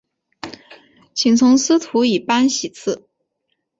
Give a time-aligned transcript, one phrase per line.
[1.13, 3.07] 请从司徒以班徙次。